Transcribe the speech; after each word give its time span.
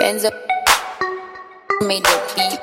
Benzo 0.00 0.30
made 1.86 2.02
the 2.04 2.32
beat. 2.34 2.60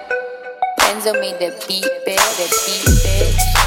Benzo 0.79 1.13
made 1.21 1.37
the 1.37 1.53
beat, 1.67 1.85
bitch. 2.07 2.37
The 2.37 2.47
beat, 2.65 2.97
bitch. 3.05 3.66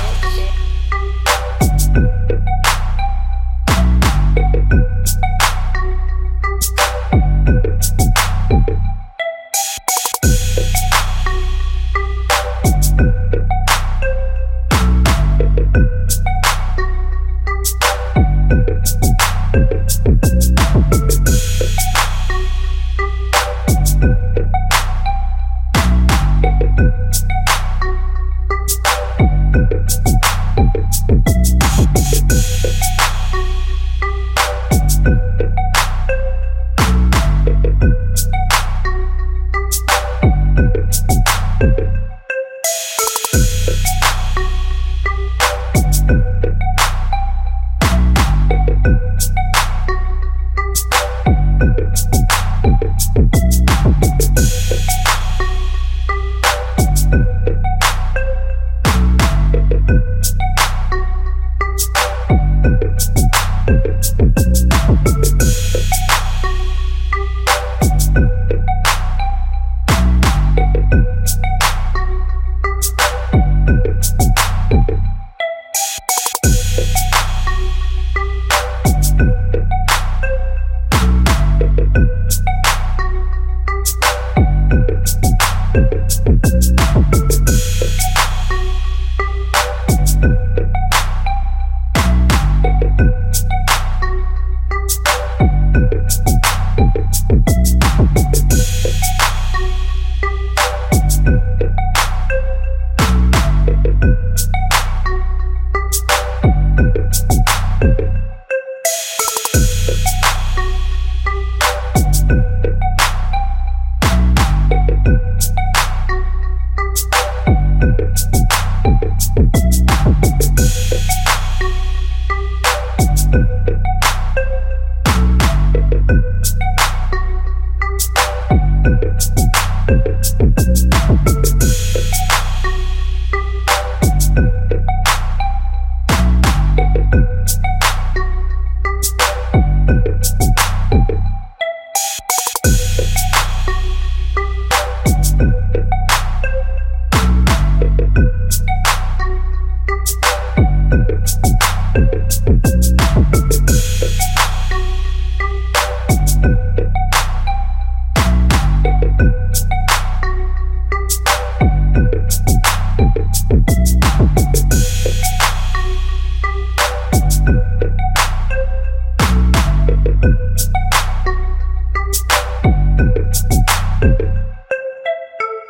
you 150.91 151.50